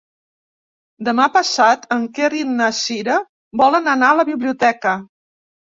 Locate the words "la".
4.23-4.29